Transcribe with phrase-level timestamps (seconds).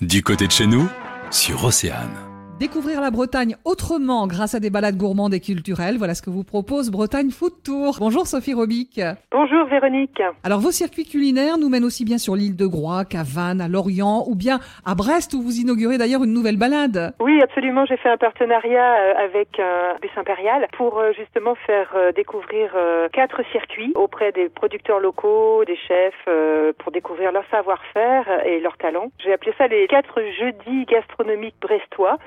[0.00, 0.88] Du côté de chez nous,
[1.30, 2.29] sur Océane.
[2.60, 6.44] Découvrir la Bretagne autrement grâce à des balades gourmandes et culturelles, voilà ce que vous
[6.44, 7.96] propose Bretagne Food Tour.
[7.98, 9.00] Bonjour Sophie Robic.
[9.32, 10.22] Bonjour Véronique.
[10.44, 13.68] Alors vos circuits culinaires nous mènent aussi bien sur l'île de Groix qu'à Vannes, à
[13.68, 17.14] Lorient ou bien à Brest où vous inaugurez d'ailleurs une nouvelle balade.
[17.18, 17.86] Oui, absolument.
[17.86, 22.76] J'ai fait un partenariat euh, avec un bus impérial pour euh, justement faire euh, découvrir
[23.14, 26.28] quatre circuits auprès des producteurs locaux, des chefs,
[26.78, 29.10] pour découvrir leur savoir-faire et leur talent.
[29.24, 32.18] J'ai appelé ça les quatre jeudis gastronomiques brestois.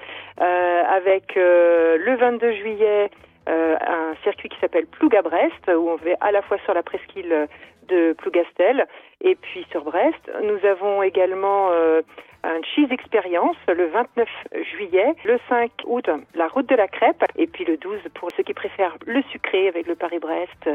[0.41, 3.11] Euh, avec euh, le 22 juillet
[3.47, 6.73] euh, un circuit qui s'appelle Ploug à Brest, où on va à la fois sur
[6.73, 7.47] la presqu'île
[7.87, 8.87] de Plougastel
[9.21, 10.31] et puis sur Brest.
[10.41, 14.27] Nous avons également un cheese experience le 29
[14.71, 18.43] juillet, le 5 août la route de la crêpe et puis le 12 pour ceux
[18.43, 20.69] qui préfèrent le sucré avec le Paris-Brest,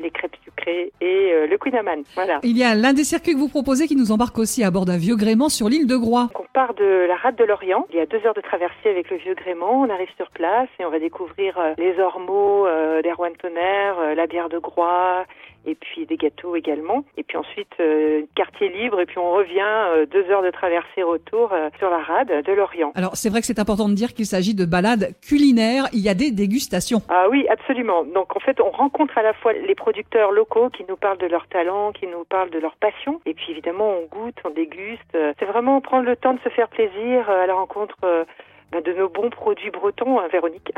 [0.00, 1.76] les crêpes sucrées et le Queen
[2.14, 2.38] Voilà.
[2.44, 4.84] Il y a l'un des circuits que vous proposez qui nous embarque aussi à bord
[4.84, 7.86] d'un vieux gréement sur l'île de Groix part de la rade de l'Orient.
[7.90, 9.80] Il y a deux heures de traversée avec le vieux gréement.
[9.80, 14.14] On arrive sur place et on va découvrir euh, les ormeaux euh, de tonnerre, euh,
[14.14, 15.24] la bière de Groix
[15.66, 17.04] et puis des gâteaux également.
[17.16, 17.74] Et puis ensuite,
[18.34, 22.52] quartier libre et puis on revient deux heures de traversée retour sur la rade de
[22.52, 22.92] l'Orient.
[22.94, 25.86] Alors c'est vrai que c'est important de dire qu'il s'agit de balades culinaires.
[25.92, 27.02] Il y a des dégustations.
[27.08, 28.04] Ah oui, absolument.
[28.04, 31.26] Donc en fait, on rencontre à la fois les producteurs locaux qui nous parlent de
[31.26, 33.20] leur talent, qui nous parlent de leur passion.
[33.26, 35.16] Et puis évidemment, on goûte, on déguste.
[35.38, 38.24] C'est vraiment prendre le temps de se faire plaisir euh, à la rencontre euh,
[38.80, 40.72] de nos bons produits bretons, hein, Véronique.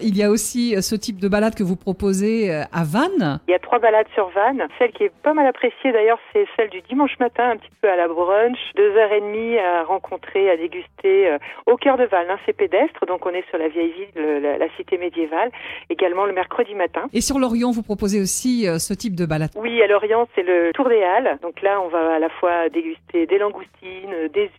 [0.00, 3.40] Il y a aussi euh, ce type de balade que vous proposez à Vannes.
[3.48, 4.66] Il y a trois balades sur Vannes.
[4.78, 7.88] Celle qui est pas mal appréciée d'ailleurs, c'est celle du dimanche matin, un petit peu
[7.88, 8.58] à la brunch.
[8.76, 12.28] Deux heures et demie à rencontrer, à déguster au cœur de Vannes.
[12.30, 15.50] Hein, c'est pédestre, donc on est sur la vieille ville, la, cité médiévale.
[15.90, 17.08] Également le mercredi matin.
[17.12, 20.72] Et sur l'Orient, vous proposez aussi ce type de balade Oui, à l'Orient, c'est le
[20.72, 21.38] Tour des Halles.
[21.42, 24.50] Donc là, on va à la fois déguster des langoustines, des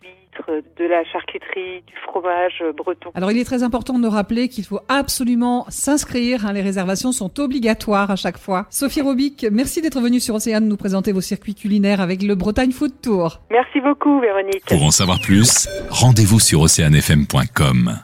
[0.48, 3.10] de la charcuterie, du fromage breton.
[3.14, 6.46] Alors il est très important de rappeler qu'il faut absolument s'inscrire.
[6.46, 6.52] Hein.
[6.52, 8.66] les réservations sont obligatoires à chaque fois.
[8.70, 12.72] Sophie Robic, merci d'être venue sur Océane nous présenter vos circuits culinaires avec le Bretagne
[12.72, 13.40] Food Tour.
[13.50, 14.64] Merci beaucoup Véronique.
[14.66, 18.00] Pour en savoir plus, rendez-vous sur oceanfm.com.